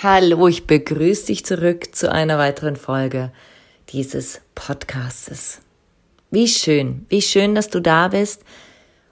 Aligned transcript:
Hallo, 0.00 0.46
ich 0.46 0.64
begrüße 0.68 1.26
dich 1.26 1.44
zurück 1.44 1.92
zu 1.92 2.12
einer 2.12 2.38
weiteren 2.38 2.76
Folge 2.76 3.32
dieses 3.88 4.40
Podcastes. 4.54 5.60
Wie 6.30 6.46
schön, 6.46 7.04
wie 7.08 7.20
schön, 7.20 7.56
dass 7.56 7.68
du 7.68 7.80
da 7.80 8.06
bist 8.06 8.44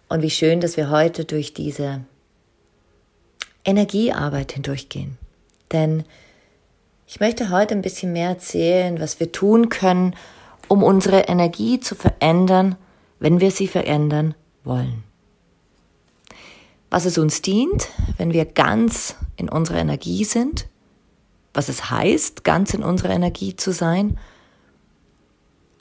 und 0.08 0.22
wie 0.22 0.30
schön, 0.30 0.60
dass 0.60 0.76
wir 0.76 0.88
heute 0.88 1.24
durch 1.24 1.52
diese 1.52 2.04
Energiearbeit 3.64 4.52
hindurchgehen. 4.52 5.18
Denn 5.72 6.04
ich 7.08 7.18
möchte 7.18 7.50
heute 7.50 7.74
ein 7.74 7.82
bisschen 7.82 8.12
mehr 8.12 8.28
erzählen, 8.28 9.00
was 9.00 9.18
wir 9.18 9.32
tun 9.32 9.70
können, 9.70 10.14
um 10.68 10.84
unsere 10.84 11.22
Energie 11.22 11.80
zu 11.80 11.96
verändern, 11.96 12.76
wenn 13.18 13.40
wir 13.40 13.50
sie 13.50 13.66
verändern 13.66 14.36
wollen. 14.62 15.02
Was 16.90 17.06
es 17.06 17.18
uns 17.18 17.42
dient, 17.42 17.88
wenn 18.18 18.32
wir 18.32 18.44
ganz 18.44 19.16
in 19.36 19.48
unserer 19.48 19.78
Energie 19.78 20.22
sind 20.22 20.68
was 21.56 21.70
es 21.70 21.90
heißt, 21.90 22.44
ganz 22.44 22.74
in 22.74 22.82
unserer 22.82 23.14
Energie 23.14 23.56
zu 23.56 23.72
sein 23.72 24.18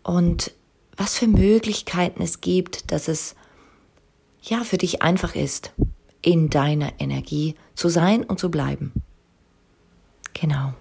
und 0.03 0.53
was 0.95 1.17
für 1.17 1.27
Möglichkeiten 1.27 2.23
es 2.23 2.39
gibt, 2.39 2.93
dass 2.93 3.09
es 3.09 3.35
ja 4.41 4.63
für 4.63 4.77
dich 4.77 5.01
einfach 5.01 5.35
ist, 5.35 5.73
in 6.21 6.49
deiner 6.49 6.93
Energie 6.99 7.55
zu 7.73 7.89
sein 7.89 8.23
und 8.23 8.39
zu 8.39 8.49
bleiben. 8.49 8.93
Genau. 10.33 10.73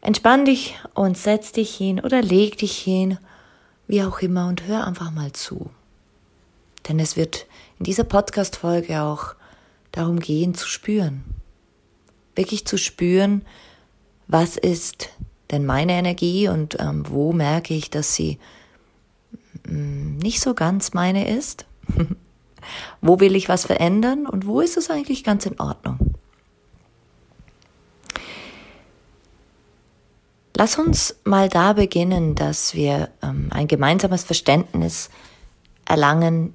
Entspann 0.00 0.44
dich 0.44 0.78
und 0.94 1.18
setz 1.18 1.50
dich 1.50 1.74
hin 1.74 1.98
oder 1.98 2.22
leg 2.22 2.58
dich 2.58 2.78
hin, 2.78 3.18
wie 3.88 4.04
auch 4.04 4.20
immer, 4.20 4.46
und 4.46 4.68
hör 4.68 4.86
einfach 4.86 5.10
mal 5.10 5.32
zu. 5.32 5.70
Denn 6.88 7.00
es 7.00 7.16
wird 7.16 7.46
in 7.80 7.84
dieser 7.84 8.04
Podcast-Folge 8.04 9.02
auch 9.02 9.34
darum 9.90 10.20
gehen, 10.20 10.54
zu 10.54 10.68
spüren 10.68 11.24
wirklich 12.34 12.66
zu 12.66 12.78
spüren, 12.78 13.42
was 14.26 14.56
ist 14.56 15.10
denn 15.50 15.66
meine 15.66 15.92
Energie 15.92 16.48
und 16.48 16.80
ähm, 16.80 17.04
wo 17.08 17.32
merke 17.32 17.74
ich, 17.74 17.90
dass 17.90 18.14
sie 18.14 18.38
mm, 19.68 20.18
nicht 20.18 20.40
so 20.40 20.54
ganz 20.54 20.94
meine 20.94 21.28
ist. 21.28 21.66
wo 23.00 23.20
will 23.20 23.36
ich 23.36 23.48
was 23.48 23.66
verändern 23.66 24.26
und 24.26 24.46
wo 24.46 24.60
ist 24.60 24.76
es 24.76 24.90
eigentlich 24.90 25.24
ganz 25.24 25.46
in 25.46 25.60
Ordnung? 25.60 26.14
Lass 30.56 30.78
uns 30.78 31.16
mal 31.24 31.48
da 31.48 31.72
beginnen, 31.72 32.36
dass 32.36 32.74
wir 32.74 33.10
ähm, 33.22 33.48
ein 33.50 33.66
gemeinsames 33.66 34.22
Verständnis 34.22 35.10
erlangen 35.84 36.54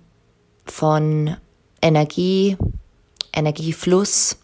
von 0.65 1.35
Energie, 1.81 2.57
Energiefluss, 3.33 4.37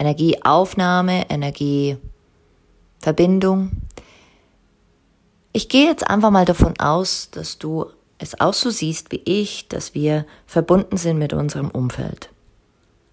Energieaufnahme, 0.00 1.28
Energieverbindung. 1.28 3.72
Ich 5.52 5.68
gehe 5.68 5.86
jetzt 5.86 6.08
einfach 6.08 6.30
mal 6.30 6.46
davon 6.46 6.80
aus, 6.80 7.28
dass 7.30 7.58
du 7.58 7.84
es 8.16 8.40
auch 8.40 8.54
so 8.54 8.70
siehst 8.70 9.12
wie 9.12 9.20
ich, 9.24 9.68
dass 9.68 9.92
wir 9.94 10.24
verbunden 10.46 10.96
sind 10.96 11.18
mit 11.18 11.34
unserem 11.34 11.70
Umfeld. 11.70 12.30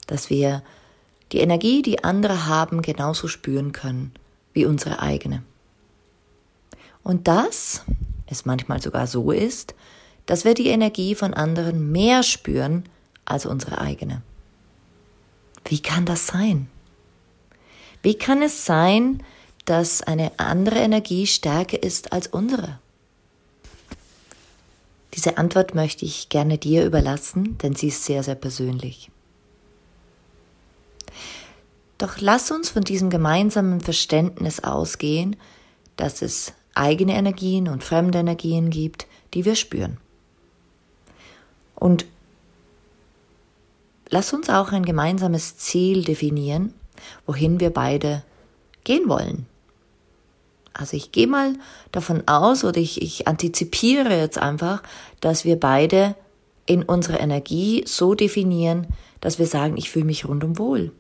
Dass 0.06 0.30
wir 0.30 0.64
die 1.34 1.40
Energie, 1.40 1.82
die 1.82 2.06
andere 2.06 2.46
haben, 2.46 2.82
genauso 2.82 3.28
spüren 3.28 3.74
können 3.74 4.14
wie 4.54 4.66
unsere 4.66 5.02
eigene. 5.02 5.44
Und 7.04 7.28
das 7.28 7.84
es 8.28 8.46
manchmal 8.46 8.82
sogar 8.82 9.08
so 9.08 9.32
ist, 9.32 9.74
dass 10.26 10.46
wir 10.46 10.54
die 10.54 10.68
Energie 10.68 11.16
von 11.16 11.34
anderen 11.34 11.92
mehr 11.92 12.24
spüren 12.24 12.84
als 13.26 13.46
unsere 13.46 13.80
eigene. 13.80 14.22
Wie 15.66 15.82
kann 15.82 16.06
das 16.06 16.28
sein? 16.28 16.70
Wie 18.08 18.18
kann 18.18 18.42
es 18.42 18.66
sein, 18.66 19.22
dass 19.66 20.02
eine 20.02 20.32
andere 20.40 20.80
Energie 20.80 21.28
stärker 21.28 21.84
ist 21.84 22.14
als 22.14 22.28
unsere? 22.28 22.80
Diese 25.14 25.38
Antwort 25.38 25.76
möchte 25.76 26.06
ich 26.06 26.30
gerne 26.30 26.58
dir 26.58 26.86
überlassen, 26.86 27.58
denn 27.58 27.76
sie 27.76 27.90
ist 27.90 28.06
sehr, 28.06 28.24
sehr 28.24 28.36
persönlich. 28.36 29.12
Doch 31.98 32.22
lass 32.22 32.50
uns 32.50 32.70
von 32.70 32.86
diesem 32.86 33.10
gemeinsamen 33.10 33.82
Verständnis 33.82 34.64
ausgehen, 34.64 35.36
dass 35.98 36.22
es 36.22 36.54
eigene 36.76 37.14
Energien 37.14 37.68
und 37.68 37.84
fremde 37.84 38.20
Energien 38.20 38.70
gibt, 38.70 39.06
die 39.34 39.44
wir 39.44 39.58
spüren. 39.58 39.98
Und 41.76 42.06
lass 44.08 44.32
uns 44.32 44.48
auch 44.48 44.72
ein 44.72 44.86
gemeinsames 44.86 45.58
Ziel 45.58 46.06
definieren, 46.06 46.74
wohin 47.26 47.60
wir 47.60 47.70
beide 47.70 48.24
gehen 48.84 49.08
wollen. 49.10 49.46
Also 50.74 50.96
ich 50.96 51.12
gehe 51.12 51.28
mal 51.28 51.54
davon 51.92 52.28
aus 52.28 52.64
oder 52.64 52.80
ich, 52.80 53.02
ich 53.02 53.28
antizipiere 53.28 54.16
jetzt 54.18 54.38
einfach, 54.38 54.84
dass 55.20 55.44
wir 55.44 55.60
beide 55.60 56.16
in 56.66 56.84
unserer 56.84 57.20
Energie 57.20 57.84
so 57.88 58.14
definieren, 58.14 58.88
dass 59.22 59.40
wir 59.40 59.48
sagen, 59.48 59.78
ich 59.78 59.90
fühle 59.90 60.06
mich 60.06 60.28
rundum 60.28 60.60
wohl. 60.60 60.92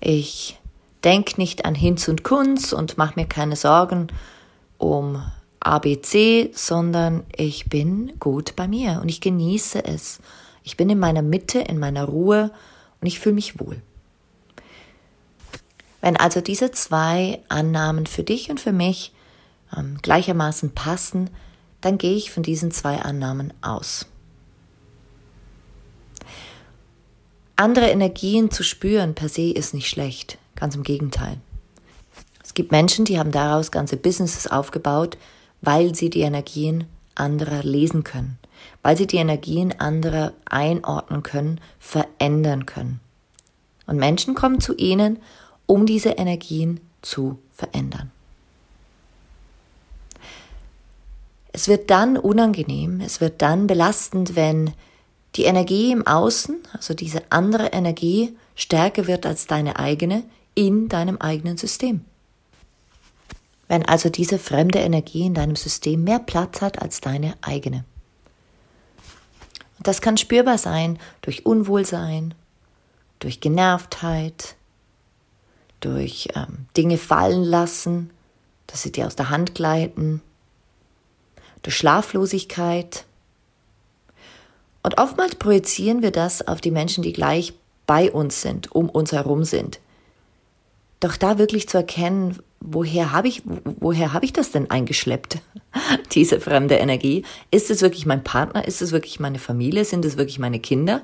Ich 0.00 0.58
denke 1.04 1.40
nicht 1.40 1.64
an 1.64 1.74
Hinz 1.74 2.08
und 2.08 2.24
Kunz 2.24 2.72
und 2.72 2.98
mache 2.98 3.18
mir 3.18 3.26
keine 3.26 3.56
Sorgen 3.56 4.08
um 4.76 5.22
ABC, 5.60 6.50
sondern 6.54 7.24
ich 7.34 7.68
bin 7.68 8.12
gut 8.18 8.56
bei 8.56 8.68
mir 8.68 8.98
und 9.00 9.08
ich 9.08 9.20
genieße 9.20 9.84
es. 9.84 10.20
Ich 10.64 10.76
bin 10.76 10.90
in 10.90 10.98
meiner 10.98 11.22
Mitte, 11.22 11.60
in 11.60 11.78
meiner 11.78 12.04
Ruhe 12.04 12.50
und 13.00 13.06
ich 13.06 13.20
fühle 13.20 13.36
mich 13.36 13.58
wohl. 13.60 13.80
Wenn 16.02 16.16
also 16.16 16.42
diese 16.42 16.72
zwei 16.72 17.40
Annahmen 17.48 18.06
für 18.06 18.24
dich 18.24 18.50
und 18.50 18.60
für 18.60 18.72
mich 18.72 19.12
ähm, 19.74 19.96
gleichermaßen 20.02 20.72
passen, 20.74 21.30
dann 21.80 21.96
gehe 21.96 22.16
ich 22.16 22.30
von 22.30 22.42
diesen 22.42 22.72
zwei 22.72 23.00
Annahmen 23.00 23.54
aus. 23.62 24.06
Andere 27.56 27.88
Energien 27.90 28.50
zu 28.50 28.64
spüren 28.64 29.14
per 29.14 29.28
se 29.28 29.52
ist 29.52 29.72
nicht 29.72 29.88
schlecht, 29.88 30.38
ganz 30.56 30.74
im 30.74 30.82
Gegenteil. 30.82 31.38
Es 32.42 32.54
gibt 32.54 32.72
Menschen, 32.72 33.04
die 33.04 33.18
haben 33.18 33.30
daraus 33.30 33.70
ganze 33.70 33.96
Businesses 33.96 34.48
aufgebaut, 34.48 35.16
weil 35.60 35.94
sie 35.94 36.10
die 36.10 36.22
Energien 36.22 36.84
anderer 37.14 37.62
lesen 37.62 38.02
können, 38.02 38.38
weil 38.82 38.96
sie 38.96 39.06
die 39.06 39.18
Energien 39.18 39.78
anderer 39.78 40.32
einordnen 40.46 41.22
können, 41.22 41.60
verändern 41.78 42.66
können. 42.66 43.00
Und 43.86 43.98
Menschen 43.98 44.34
kommen 44.34 44.60
zu 44.60 44.74
ihnen 44.76 45.18
um 45.72 45.86
diese 45.86 46.10
Energien 46.10 46.80
zu 47.00 47.38
verändern. 47.54 48.10
Es 51.50 51.66
wird 51.66 51.88
dann 51.88 52.18
unangenehm, 52.18 53.00
es 53.00 53.22
wird 53.22 53.40
dann 53.40 53.66
belastend, 53.66 54.36
wenn 54.36 54.74
die 55.34 55.44
Energie 55.44 55.90
im 55.90 56.06
Außen, 56.06 56.58
also 56.74 56.92
diese 56.92 57.22
andere 57.30 57.68
Energie, 57.68 58.36
stärker 58.54 59.06
wird 59.06 59.24
als 59.24 59.46
deine 59.46 59.78
eigene 59.78 60.24
in 60.54 60.90
deinem 60.90 61.16
eigenen 61.16 61.56
System. 61.56 62.04
Wenn 63.66 63.86
also 63.86 64.10
diese 64.10 64.38
fremde 64.38 64.80
Energie 64.80 65.24
in 65.24 65.32
deinem 65.32 65.56
System 65.56 66.04
mehr 66.04 66.18
Platz 66.18 66.60
hat 66.60 66.82
als 66.82 67.00
deine 67.00 67.32
eigene. 67.40 67.86
Und 69.78 69.86
das 69.88 70.02
kann 70.02 70.18
spürbar 70.18 70.58
sein 70.58 70.98
durch 71.22 71.46
Unwohlsein, 71.46 72.34
durch 73.20 73.40
Genervtheit, 73.40 74.56
durch 75.82 76.28
ähm, 76.34 76.66
Dinge 76.76 76.96
fallen 76.96 77.44
lassen, 77.44 78.10
dass 78.66 78.82
sie 78.82 78.92
dir 78.92 79.06
aus 79.06 79.16
der 79.16 79.28
Hand 79.28 79.54
gleiten, 79.54 80.22
durch 81.62 81.76
Schlaflosigkeit. 81.76 83.04
Und 84.82 84.98
oftmals 84.98 85.34
projizieren 85.34 86.02
wir 86.02 86.10
das 86.10 86.46
auf 86.46 86.60
die 86.60 86.70
Menschen, 86.70 87.02
die 87.02 87.12
gleich 87.12 87.54
bei 87.86 88.10
uns 88.10 88.40
sind, 88.40 88.72
um 88.72 88.88
uns 88.88 89.12
herum 89.12 89.44
sind. 89.44 89.80
Doch 91.00 91.16
da 91.16 91.38
wirklich 91.38 91.68
zu 91.68 91.78
erkennen, 91.78 92.38
woher 92.60 93.12
habe 93.12 93.28
ich, 93.28 93.42
woher 93.44 94.12
habe 94.12 94.24
ich 94.24 94.32
das 94.32 94.52
denn 94.52 94.70
eingeschleppt? 94.70 95.38
Diese 96.12 96.40
fremde 96.40 96.76
Energie. 96.76 97.24
Ist 97.50 97.70
es 97.70 97.82
wirklich 97.82 98.06
mein 98.06 98.22
Partner? 98.22 98.66
Ist 98.66 98.82
es 98.82 98.92
wirklich 98.92 99.18
meine 99.18 99.40
Familie? 99.40 99.84
Sind 99.84 100.04
es 100.04 100.16
wirklich 100.16 100.38
meine 100.38 100.60
Kinder? 100.60 101.02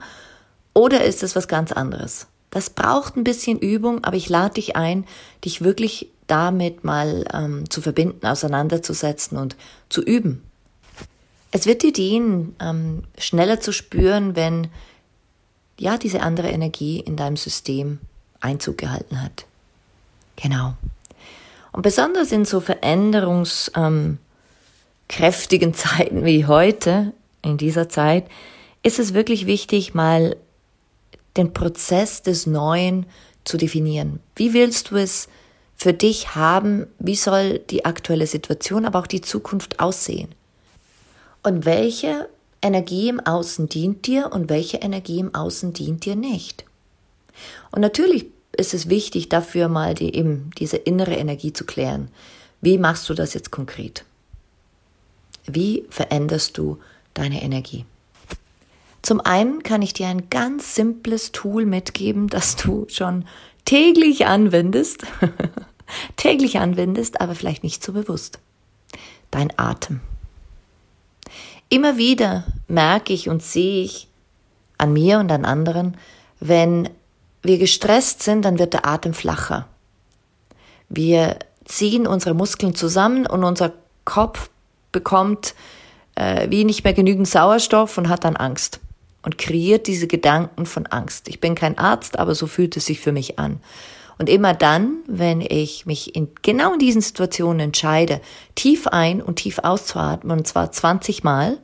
Oder 0.73 1.05
ist 1.05 1.23
es 1.23 1.35
was 1.35 1.49
ganz 1.49 1.73
anderes? 1.73 2.29
Das 2.51 2.71
braucht 2.71 3.17
ein 3.17 3.25
bisschen 3.25 3.59
Übung, 3.59 4.05
aber 4.05 4.17
ich 4.17 4.29
lade 4.29 4.55
dich 4.55 4.77
ein, 4.77 5.05
dich 5.45 5.63
wirklich 5.63 6.09
damit 6.27 6.85
mal 6.85 7.25
ähm, 7.33 7.69
zu 7.71 7.81
verbinden, 7.83 8.27
auseinanderzusetzen 8.27 9.39
und 9.39 9.57
zu 9.89 10.03
üben. 10.03 10.43
Es 11.51 11.67
wird 11.67 11.83
dir 11.83 11.93
dienen, 11.93 12.55
ähm, 12.61 13.05
schneller 13.19 13.61
zu 13.61 13.73
spüren, 13.73 14.37
wenn 14.37 14.69
ja 15.79 15.97
diese 15.97 16.21
andere 16.21 16.51
Energie 16.51 17.01
in 17.01 17.17
deinem 17.17 17.37
System 17.37 17.99
Einzug 18.41 18.79
gehalten 18.79 19.23
hat. 19.23 19.47
Genau. 20.37 20.75
Und 21.73 21.83
besonders 21.83 22.33
in 22.33 22.45
so 22.45 22.61
veränderungskräftigen 22.61 24.19
ähm, 25.71 25.75
Zeiten 25.75 26.25
wie 26.25 26.47
heute, 26.47 27.13
in 27.43 27.57
dieser 27.57 27.89
Zeit, 27.89 28.27
ist 28.83 28.99
es 28.99 29.15
wirklich 29.15 29.47
wichtig, 29.47 29.95
mal 29.95 30.37
den 31.39 31.55
Prozess 31.55 32.23
des 32.23 32.47
Neuen 32.47 33.07
zu 33.45 33.57
definieren. 33.57 34.21
Wie 34.37 34.53
willst 34.53 34.91
du 34.91 34.97
es 34.97 35.29
für 35.77 35.95
dich 35.95 36.35
haben? 36.35 36.87
Wie 36.99 37.15
soll 37.15 37.61
die 37.61 37.85
aktuelle 37.85 38.27
Situation, 38.27 38.85
aber 38.85 38.99
auch 38.99 39.07
die 39.07 39.23
Zukunft 39.23 39.81
aussehen? 39.81 40.35
Und 41.43 41.65
welche 41.65 42.29
Energie 42.61 43.09
im 43.09 43.21
Außen 43.21 43.69
dient 43.69 44.07
dir 44.07 44.33
und 44.33 44.51
welche 44.51 44.79
Energie 44.79 45.21
im 45.21 45.35
Außen 45.35 45.73
dient 45.73 46.05
dir 46.05 46.17
nicht? 46.17 46.65
Und 47.71 47.81
natürlich 47.81 48.27
ist 48.57 48.75
es 48.75 48.89
wichtig, 48.89 49.29
dafür 49.29 49.69
mal 49.69 49.95
die, 49.95 50.15
eben 50.15 50.51
diese 50.59 50.77
innere 50.77 51.15
Energie 51.15 51.53
zu 51.53 51.65
klären. 51.65 52.09
Wie 52.61 52.77
machst 52.77 53.09
du 53.09 53.15
das 53.15 53.35
jetzt 53.35 53.53
konkret? 53.53 54.05
Wie 55.47 55.85
veränderst 55.89 56.59
du 56.59 56.79
deine 57.15 57.43
Energie? 57.43 57.85
Zum 59.03 59.21
einen 59.21 59.63
kann 59.63 59.83
ich 59.83 59.93
dir 59.93 60.09
ein 60.09 60.29
ganz 60.31 60.75
simples 60.75 61.33
Tool 61.33 61.67
mitgeben, 61.67 62.29
das 62.29 62.57
du 62.57 62.87
schon 62.89 63.25
täglich 63.65 64.27
anwendest, 64.27 65.07
täglich 66.17 66.59
anwendest, 66.59 67.21
aber 67.21 67.35
vielleicht 67.35 67.63
nicht 67.63 67.83
so 67.83 67.93
bewusst. 67.93 68.39
Dein 69.31 69.53
Atem. 69.59 70.01
Immer 71.69 71.99
wieder 71.99 72.45
merke 72.67 73.13
ich 73.13 73.29
und 73.29 73.43
sehe 73.43 73.85
ich 73.85 74.09
an 74.79 74.93
mir 74.93 75.19
und 75.19 75.31
an 75.31 75.45
anderen, 75.45 75.97
wenn 76.41 76.89
wir 77.43 77.59
gestresst 77.59 78.23
sind, 78.23 78.45
dann 78.45 78.59
wird 78.59 78.73
der 78.73 78.87
Atem 78.87 79.13
flacher. 79.13 79.69
Wir 80.89 81.39
ziehen 81.65 82.07
unsere 82.07 82.35
Muskeln 82.35 82.75
zusammen 82.75 83.27
und 83.27 83.45
unser 83.45 83.73
Kopf 84.05 84.51
bekommt 84.93 85.55
äh, 86.15 86.49
wie 86.51 86.65
nicht 86.65 86.85
mehr 86.85 86.95
genügend 86.95 87.29
Sauerstoff 87.29 87.99
und 87.99 88.09
hat 88.09 88.25
dann 88.25 88.37
Angst 88.37 88.81
und 89.23 89.39
kreiert 89.39 89.87
diese 89.87 90.07
Gedanken 90.07 90.67
von 90.67 90.87
Angst. 90.87 91.29
Ich 91.29 91.41
bin 91.41 91.55
kein 91.55 91.79
Arzt, 91.79 92.19
aber 92.19 92.35
so 92.35 92.47
fühlt 92.47 92.77
es 92.77 92.87
sich 92.87 93.01
für 93.01 93.13
mich 93.13 93.39
an. 93.39 93.61
Und 94.19 94.29
immer 94.29 94.55
dann, 94.55 94.99
wenn 95.07 95.41
ich 95.41 95.87
mich 95.87 96.17
in 96.17 96.31
genau 96.43 96.73
in 96.73 96.79
diesen 96.79 97.01
Situationen 97.01 97.61
entscheide, 97.61 98.21
tief 98.55 98.87
ein 98.89 99.23
und 99.23 99.37
tief 99.37 99.61
auszuatmen, 99.61 100.39
und 100.39 100.47
zwar 100.47 100.73
20 100.73 101.23
Mal, 101.23 101.59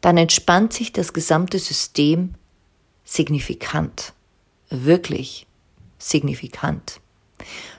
dann 0.00 0.16
entspannt 0.16 0.72
sich 0.72 0.92
das 0.92 1.12
gesamte 1.12 1.58
System 1.58 2.34
signifikant 3.04 4.12
wirklich 4.70 5.46
signifikant. 5.98 7.00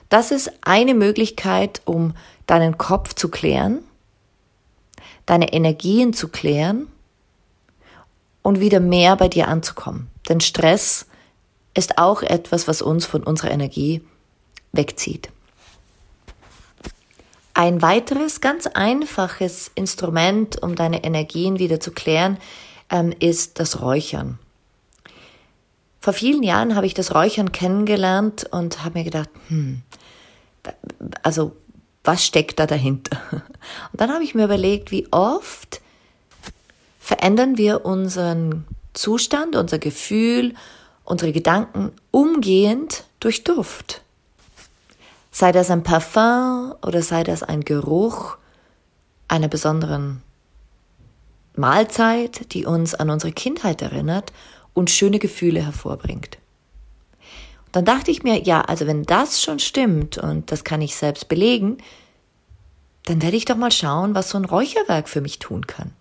Das 0.08 0.30
ist 0.30 0.50
eine 0.62 0.94
Möglichkeit, 0.94 1.82
um 1.84 2.14
deinen 2.46 2.78
Kopf 2.78 3.14
zu 3.14 3.28
klären, 3.28 3.84
deine 5.26 5.52
Energien 5.52 6.12
zu 6.12 6.28
klären 6.28 6.88
und 8.42 8.60
wieder 8.60 8.80
mehr 8.80 9.16
bei 9.16 9.28
dir 9.28 9.48
anzukommen. 9.48 10.08
Denn 10.28 10.40
Stress 10.40 11.06
ist 11.74 11.98
auch 11.98 12.22
etwas, 12.22 12.68
was 12.68 12.82
uns 12.82 13.06
von 13.06 13.22
unserer 13.22 13.50
Energie 13.50 14.02
wegzieht. 14.72 15.30
Ein 17.54 17.82
weiteres 17.82 18.40
ganz 18.40 18.66
einfaches 18.66 19.70
Instrument, 19.74 20.62
um 20.62 20.76
deine 20.76 21.04
Energien 21.04 21.58
wieder 21.58 21.80
zu 21.80 21.90
klären, 21.90 22.38
ähm, 22.90 23.12
ist 23.18 23.58
das 23.58 23.80
Räuchern. 23.82 24.38
Vor 26.00 26.14
vielen 26.14 26.42
Jahren 26.42 26.74
habe 26.76 26.86
ich 26.86 26.94
das 26.94 27.14
Räuchern 27.14 27.52
kennengelernt 27.52 28.46
und 28.50 28.82
habe 28.82 29.00
mir 29.00 29.04
gedacht, 29.04 29.28
hm, 29.48 29.82
also 31.22 31.56
was 32.04 32.24
steckt 32.24 32.58
da 32.58 32.66
dahinter? 32.66 33.18
Und 33.30 34.00
dann 34.00 34.10
habe 34.10 34.24
ich 34.24 34.34
mir 34.34 34.44
überlegt, 34.44 34.90
wie 34.90 35.06
oft 35.12 35.82
verändern 37.10 37.58
wir 37.58 37.84
unseren 37.84 38.68
Zustand, 38.92 39.56
unser 39.56 39.80
Gefühl, 39.80 40.54
unsere 41.02 41.32
Gedanken 41.32 41.90
umgehend 42.12 43.02
durch 43.18 43.42
Duft. 43.42 44.02
Sei 45.32 45.50
das 45.50 45.72
ein 45.72 45.82
Parfum 45.82 46.72
oder 46.86 47.02
sei 47.02 47.24
das 47.24 47.42
ein 47.42 47.62
Geruch 47.62 48.36
einer 49.26 49.48
besonderen 49.48 50.22
Mahlzeit, 51.56 52.54
die 52.54 52.64
uns 52.64 52.94
an 52.94 53.10
unsere 53.10 53.32
Kindheit 53.32 53.82
erinnert 53.82 54.32
und 54.72 54.88
schöne 54.88 55.18
Gefühle 55.18 55.64
hervorbringt. 55.64 56.38
Und 57.66 57.74
dann 57.74 57.84
dachte 57.86 58.12
ich 58.12 58.22
mir, 58.22 58.40
ja, 58.40 58.60
also 58.60 58.86
wenn 58.86 59.02
das 59.02 59.42
schon 59.42 59.58
stimmt 59.58 60.16
und 60.16 60.52
das 60.52 60.62
kann 60.62 60.80
ich 60.80 60.94
selbst 60.94 61.28
belegen, 61.28 61.78
dann 63.06 63.20
werde 63.20 63.36
ich 63.36 63.46
doch 63.46 63.56
mal 63.56 63.72
schauen, 63.72 64.14
was 64.14 64.30
so 64.30 64.38
ein 64.38 64.44
Räucherwerk 64.44 65.08
für 65.08 65.20
mich 65.20 65.40
tun 65.40 65.66
kann. 65.66 65.92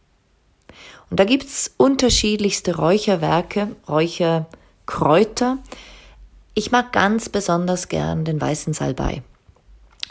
Und 1.10 1.20
da 1.20 1.24
gibt's 1.24 1.72
unterschiedlichste 1.78 2.76
Räucherwerke, 2.76 3.76
Räucherkräuter. 3.88 5.58
Ich 6.54 6.72
mag 6.72 6.92
ganz 6.92 7.30
besonders 7.30 7.88
gern 7.88 8.26
den 8.26 8.40
weißen 8.40 8.74
Salbei. 8.74 9.24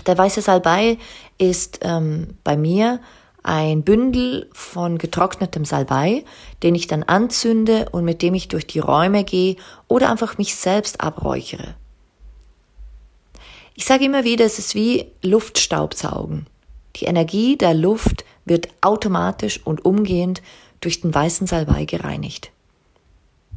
Der 0.07 0.17
weiße 0.17 0.43
Salbei 0.43 0.99
ist 1.39 1.81
ähm, 1.83 2.37
bei 2.45 2.57
mir 2.57 3.01
ein 3.43 3.83
Bündel 3.83 4.49
von 4.53 4.99
getrocknetem 4.99 5.65
Salbei, 5.65 6.25
den 6.63 6.75
ich 6.75 6.87
dann 6.87 7.03
anzünde 7.03 7.89
und 7.93 8.05
mit 8.05 8.23
dem 8.23 8.35
ich 8.35 8.49
durch 8.49 8.67
die 8.67 8.79
Räume 8.79 9.25
gehe 9.25 9.57
oder 9.87 10.11
einfach 10.11 10.39
mich 10.39 10.57
selbst 10.57 11.01
abräuchere. 11.01 11.75
Ich 13.75 13.85
sage 13.85 14.05
immer 14.05 14.25
wieder, 14.25 14.45
es 14.45 14.59
ist 14.59 14.75
wie 14.75 15.07
Luftstaubsaugen. 15.23 16.47
Die 16.97 17.05
Energie 17.05 17.57
der 17.57 17.75
Luft 17.75 18.25
wird 18.45 18.69
automatisch 18.81 19.61
und 19.65 19.85
umgehend 19.85 20.43
durch 20.81 21.01
den 21.01 21.15
weißen 21.15 21.47
Salbei 21.47 21.85
gereinigt. 21.85 22.51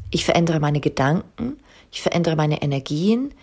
Ich 0.10 0.26
verändere 0.26 0.60
meine 0.60 0.80
Gedanken, 0.80 1.58
ich 1.92 2.02
verändere 2.02 2.36
meine 2.36 2.62
Energien, 2.62 3.34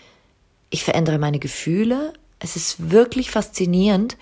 ich 0.70 0.84
verändere 0.84 1.18
meine 1.18 1.38
Gefühle. 1.38 2.12
Es 2.40 2.56
ist 2.56 2.90
wirklich 2.90 3.30
faszinierend, 3.30 4.16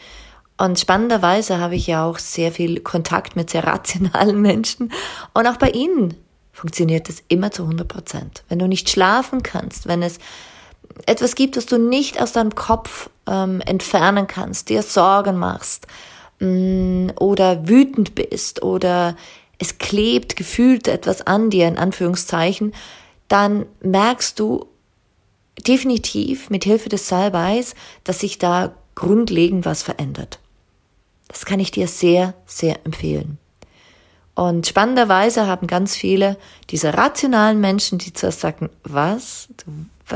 und 0.59 0.79
spannenderweise 0.79 1.59
habe 1.59 1.77
ich 1.77 1.87
ja 1.87 2.05
auch 2.07 2.19
sehr 2.19 2.51
viel 2.51 2.81
Kontakt 2.81 3.37
mit 3.37 3.51
sehr 3.51 3.65
rationalen 3.65 4.41
Menschen. 4.43 4.93
Und 5.35 5.47
auch 5.47 5.57
bei 5.57 5.71
ihnen 5.71 6.15
funktioniert 6.53 7.09
es 7.11 7.23
immer 7.29 7.51
zu 7.51 7.65
100 7.65 7.87
Prozent. 7.87 8.45
Wenn 8.49 8.59
du 8.59 8.67
nicht 8.67 8.89
schlafen 8.89 9.43
kannst, 9.43 9.87
wenn 9.87 10.03
es 10.03 10.19
etwas 11.05 11.35
gibt, 11.35 11.57
das 11.57 11.67
du 11.67 11.79
nicht 11.79 12.21
aus 12.21 12.33
deinem 12.33 12.55
Kopf 12.55 13.11
ähm, 13.27 13.61
entfernen 13.61 14.27
kannst, 14.27 14.71
dir 14.71 14.83
Sorgen 14.83 15.37
machst 15.37 15.87
mh, 16.39 16.49
mm, 16.49 17.13
oder 17.21 17.69
wütend 17.69 18.15
bist 18.15 18.63
oder 18.63 19.15
es 19.59 19.79
klebt 19.79 20.37
gefühlt 20.37 20.89
etwas 20.89 21.27
an 21.27 21.51
dir, 21.51 21.69
in 21.69 21.79
Anführungszeichen, 21.79 22.75
dann 23.29 23.67
merkst 23.81 24.39
du 24.39 24.67
definitiv 25.67 26.51
mit 26.51 26.65
Hilfe 26.65 26.89
des 26.89 27.09
Salbeis, 27.09 27.75
dass 28.05 28.21
sich 28.21 28.39
da 28.39 28.75
grundlegend 28.95 29.65
was 29.65 29.83
verändert. 29.83 30.39
Das 31.29 31.45
kann 31.45 31.61
ich 31.61 31.71
dir 31.71 31.89
sehr, 31.89 32.35
sehr 32.47 32.85
empfehlen. 32.85 33.39
Und 34.35 34.67
spannenderweise 34.67 35.47
haben 35.47 35.67
ganz 35.67 35.97
viele 35.97 36.37
dieser 36.71 36.95
rationalen 36.95 37.61
Menschen, 37.61 37.99
die 37.99 38.13
zuerst 38.13 38.41
sagten, 38.41 38.69
was? 38.85 39.49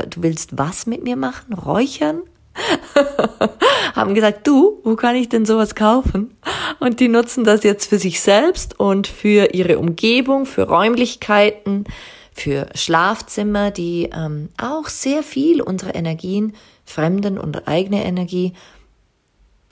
Du 0.09 0.23
willst 0.23 0.57
was 0.57 0.85
mit 0.85 1.03
mir 1.03 1.15
machen? 1.15 1.53
Räuchern? 1.53 2.21
haben 3.95 4.13
gesagt, 4.13 4.47
du, 4.47 4.79
wo 4.83 4.95
kann 4.95 5.15
ich 5.15 5.29
denn 5.29 5.45
sowas 5.45 5.75
kaufen? 5.75 6.35
Und 6.79 6.99
die 6.99 7.07
nutzen 7.07 7.43
das 7.43 7.63
jetzt 7.63 7.87
für 7.87 7.99
sich 7.99 8.21
selbst 8.21 8.79
und 8.79 9.07
für 9.07 9.53
ihre 9.53 9.79
Umgebung, 9.79 10.45
für 10.45 10.63
Räumlichkeiten, 10.63 11.85
für 12.33 12.67
Schlafzimmer, 12.75 13.71
die 13.71 14.09
ähm, 14.13 14.49
auch 14.57 14.87
sehr 14.87 15.23
viel 15.23 15.61
unserer 15.61 15.95
Energien, 15.95 16.55
fremden 16.85 17.37
und 17.37 17.67
eigene 17.67 18.03
Energie, 18.03 18.53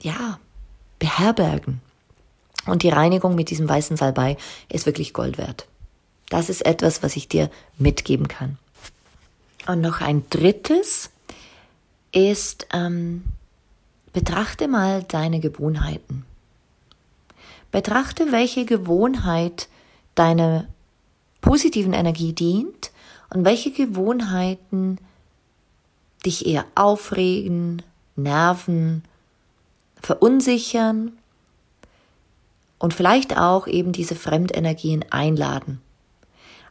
ja, 0.02 0.38
beherbergen. 0.98 1.80
Und 2.66 2.82
die 2.82 2.90
Reinigung 2.90 3.34
mit 3.34 3.50
diesem 3.50 3.68
weißen 3.68 3.96
Salbei 3.96 4.36
ist 4.68 4.86
wirklich 4.86 5.12
Gold 5.12 5.38
wert. 5.38 5.66
Das 6.28 6.48
ist 6.48 6.64
etwas, 6.64 7.02
was 7.02 7.16
ich 7.16 7.26
dir 7.28 7.50
mitgeben 7.78 8.28
kann. 8.28 8.58
Und 9.66 9.80
noch 9.80 10.00
ein 10.00 10.24
drittes 10.30 11.10
ist, 12.12 12.66
ähm, 12.72 13.24
betrachte 14.12 14.68
mal 14.68 15.02
deine 15.04 15.40
Gewohnheiten. 15.40 16.24
Betrachte, 17.70 18.32
welche 18.32 18.64
Gewohnheit 18.64 19.68
deiner 20.14 20.66
positiven 21.40 21.92
Energie 21.92 22.32
dient 22.32 22.90
und 23.32 23.44
welche 23.44 23.70
Gewohnheiten 23.70 24.98
dich 26.26 26.46
eher 26.46 26.66
aufregen, 26.74 27.82
nerven, 28.16 29.04
verunsichern 30.02 31.12
und 32.78 32.94
vielleicht 32.94 33.36
auch 33.36 33.66
eben 33.66 33.92
diese 33.92 34.16
Fremdenergien 34.16 35.04
einladen. 35.10 35.80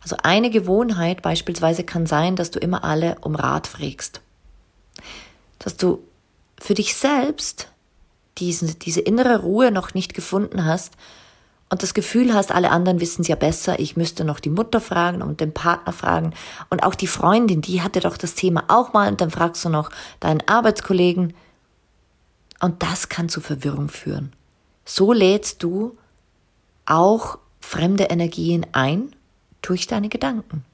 Also 0.02 0.18
eine 0.24 0.50
Gewohnheit 0.50 1.22
beispielsweise 1.22 1.84
kann 1.84 2.06
sein, 2.06 2.36
dass 2.36 2.52
du 2.52 2.60
immer 2.60 2.84
alle 2.84 3.18
um 3.22 3.36
Rat 3.36 3.68
fragst. 3.68 4.22
Dass 5.60 5.78
du 5.78 6.04
für 6.60 6.74
dich 6.74 6.96
selbst 6.96 7.70
diesen, 8.38 8.80
diese 8.80 9.02
innere 9.02 9.42
Ruhe 9.42 9.72
noch 9.72 9.94
nicht 9.94 10.14
gefunden 10.14 10.66
hast 10.66 10.94
und 11.70 11.84
das 11.84 11.94
Gefühl 11.94 12.34
hast, 12.34 12.52
alle 12.52 12.72
anderen 12.72 13.00
wissen 13.00 13.22
es 13.22 13.28
ja 13.28 13.36
besser, 13.36 13.80
ich 13.80 13.96
müsste 13.96 14.24
noch 14.24 14.40
die 14.40 14.50
Mutter 14.50 14.82
fragen 14.82 15.22
und 15.22 15.40
den 15.40 15.54
Partner 15.54 15.94
fragen 15.94 16.34
und 16.70 16.84
auch 16.84 16.96
die 16.96 17.08
Freundin, 17.08 17.62
die 17.62 17.82
hatte 17.82 18.00
doch 18.00 18.18
das 18.18 18.36
Thema 18.36 18.64
auch 18.70 18.94
mal 18.94 19.10
und 19.10 19.22
dann 19.22 19.32
fragst 19.32 19.64
du 19.66 19.70
noch 19.70 19.92
deinen 20.20 20.42
Arbeitskollegen 20.48 21.34
und 22.60 22.82
das 22.82 23.10
kann 23.10 23.30
zu 23.30 23.42
Verwirrung 23.42 23.90
führen. 23.90 24.34
So 24.86 25.14
lädst 25.14 25.64
du 25.64 25.98
auch 26.86 27.38
fremde 27.62 28.06
Energien 28.06 28.66
ein 28.72 29.16
durch 29.62 29.88
deine 29.88 30.10
Gedanken. 30.10 30.66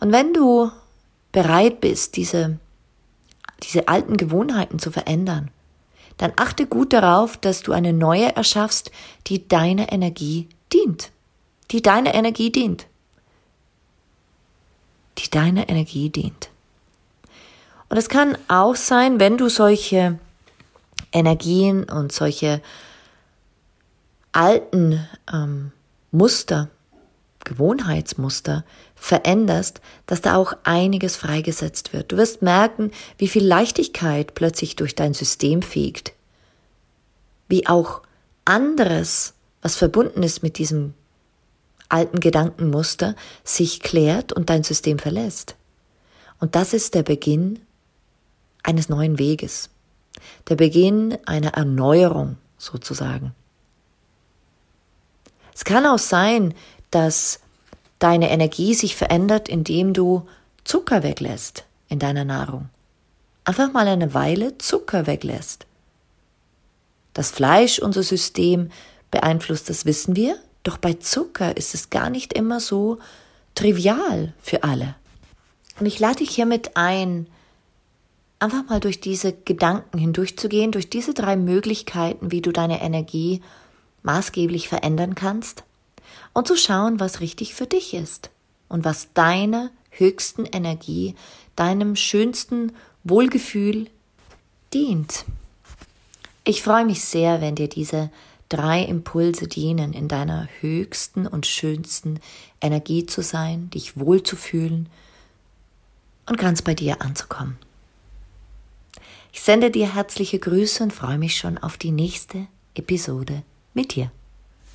Und 0.00 0.12
wenn 0.12 0.34
du 0.34 0.70
bereit 1.30 1.80
bist, 1.80 2.16
diese, 2.16 2.58
diese 3.62 3.88
alten 3.88 4.16
Gewohnheiten 4.16 4.78
zu 4.78 4.90
verändern, 4.90 5.50
dann 6.18 6.32
achte 6.36 6.66
gut 6.66 6.92
darauf, 6.92 7.36
dass 7.36 7.62
du 7.62 7.72
eine 7.72 7.92
neue 7.92 8.34
erschaffst, 8.36 8.90
die 9.26 9.48
deiner 9.48 9.92
Energie 9.92 10.48
dient. 10.72 11.10
Die 11.70 11.82
deiner 11.82 12.14
Energie 12.14 12.50
dient. 12.50 12.86
Die 15.18 15.30
deiner 15.30 15.68
Energie 15.68 16.10
dient. 16.10 16.50
Und 17.88 17.96
es 17.96 18.08
kann 18.08 18.36
auch 18.48 18.76
sein, 18.76 19.20
wenn 19.20 19.36
du 19.36 19.48
solche 19.48 20.18
Energien 21.12 21.84
und 21.84 22.12
solche 22.12 22.62
alten 24.32 25.06
ähm, 25.32 25.72
Muster 26.10 26.68
Gewohnheitsmuster 27.44 28.64
veränderst, 29.02 29.80
dass 30.06 30.20
da 30.20 30.36
auch 30.36 30.52
einiges 30.62 31.16
freigesetzt 31.16 31.92
wird. 31.92 32.12
Du 32.12 32.16
wirst 32.16 32.40
merken, 32.40 32.92
wie 33.18 33.26
viel 33.26 33.44
Leichtigkeit 33.44 34.34
plötzlich 34.34 34.76
durch 34.76 34.94
dein 34.94 35.12
System 35.12 35.60
fegt. 35.60 36.12
Wie 37.48 37.66
auch 37.66 38.02
anderes, 38.44 39.34
was 39.60 39.74
verbunden 39.74 40.22
ist 40.22 40.44
mit 40.44 40.56
diesem 40.56 40.94
alten 41.88 42.20
Gedankenmuster, 42.20 43.16
sich 43.42 43.80
klärt 43.80 44.32
und 44.32 44.50
dein 44.50 44.62
System 44.62 45.00
verlässt. 45.00 45.56
Und 46.38 46.54
das 46.54 46.72
ist 46.72 46.94
der 46.94 47.02
Beginn 47.02 47.58
eines 48.62 48.88
neuen 48.88 49.18
Weges. 49.18 49.68
Der 50.48 50.54
Beginn 50.54 51.18
einer 51.26 51.54
Erneuerung 51.54 52.36
sozusagen. 52.56 53.34
Es 55.52 55.64
kann 55.64 55.86
auch 55.86 55.98
sein, 55.98 56.54
dass 56.92 57.40
deine 58.02 58.30
Energie 58.30 58.74
sich 58.74 58.96
verändert, 58.96 59.48
indem 59.48 59.92
du 59.92 60.26
Zucker 60.64 61.02
weglässt 61.02 61.64
in 61.88 61.98
deiner 61.98 62.24
Nahrung. 62.24 62.68
Einfach 63.44 63.72
mal 63.72 63.86
eine 63.86 64.12
Weile 64.14 64.58
Zucker 64.58 65.06
weglässt. 65.06 65.66
Das 67.14 67.30
Fleisch 67.30 67.78
unser 67.78 68.02
System 68.02 68.70
beeinflusst, 69.10 69.68
das 69.68 69.84
wissen 69.84 70.16
wir, 70.16 70.36
doch 70.62 70.78
bei 70.78 70.94
Zucker 70.94 71.56
ist 71.56 71.74
es 71.74 71.90
gar 71.90 72.10
nicht 72.10 72.32
immer 72.32 72.60
so 72.60 72.98
trivial 73.54 74.32
für 74.40 74.64
alle. 74.64 74.94
Und 75.78 75.86
ich 75.86 75.98
lade 75.98 76.18
dich 76.18 76.30
hiermit 76.30 76.72
ein, 76.74 77.26
einfach 78.38 78.64
mal 78.68 78.80
durch 78.80 79.00
diese 79.00 79.32
Gedanken 79.32 79.98
hindurchzugehen, 79.98 80.72
durch 80.72 80.88
diese 80.88 81.14
drei 81.14 81.36
Möglichkeiten, 81.36 82.32
wie 82.32 82.40
du 82.40 82.52
deine 82.52 82.80
Energie 82.82 83.42
maßgeblich 84.02 84.68
verändern 84.68 85.14
kannst 85.14 85.64
und 86.32 86.46
zu 86.46 86.56
schauen, 86.56 87.00
was 87.00 87.20
richtig 87.20 87.54
für 87.54 87.66
dich 87.66 87.94
ist 87.94 88.30
und 88.68 88.84
was 88.84 89.12
deiner 89.14 89.70
höchsten 89.90 90.46
Energie, 90.46 91.14
deinem 91.56 91.96
schönsten 91.96 92.72
Wohlgefühl 93.04 93.88
dient. 94.72 95.24
Ich 96.44 96.62
freue 96.62 96.84
mich 96.84 97.04
sehr, 97.04 97.40
wenn 97.40 97.54
dir 97.54 97.68
diese 97.68 98.10
drei 98.48 98.82
Impulse 98.82 99.46
dienen, 99.46 99.92
in 99.92 100.08
deiner 100.08 100.48
höchsten 100.60 101.26
und 101.26 101.46
schönsten 101.46 102.20
Energie 102.60 103.06
zu 103.06 103.22
sein, 103.22 103.70
dich 103.70 103.98
wohlzufühlen 103.98 104.88
und 106.26 106.38
ganz 106.38 106.62
bei 106.62 106.74
dir 106.74 107.00
anzukommen. 107.00 107.56
Ich 109.32 109.40
sende 109.40 109.70
dir 109.70 109.94
herzliche 109.94 110.38
Grüße 110.38 110.82
und 110.82 110.92
freue 110.92 111.18
mich 111.18 111.36
schon 111.36 111.56
auf 111.58 111.78
die 111.78 111.92
nächste 111.92 112.46
Episode 112.74 113.42
mit 113.72 113.94
dir. 113.94 114.10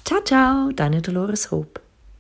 Ciao, 0.08 0.22
ciao, 0.22 0.72
deine 0.72 1.02
Dolores 1.02 1.52
Hope. 1.52 1.87